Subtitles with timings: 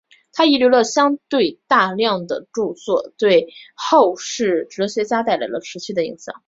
[0.33, 6.33] 他遗留的相对大量的着作对后世哲学家带来了持续的影响。